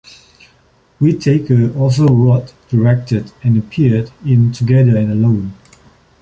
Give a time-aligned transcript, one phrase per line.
[0.99, 5.53] Whitaker also wrote, directed and appeared in "Together and Alone".